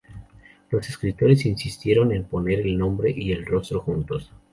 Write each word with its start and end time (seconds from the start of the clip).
Los 0.71 1.03
lectores 1.03 1.45
insistieron 1.45 2.11
en 2.11 2.23
poner 2.25 2.61
el 2.61 2.75
nombre 2.75 3.13
y 3.15 3.33
el 3.33 3.45
rostro 3.45 3.81
juntos. 3.81 4.31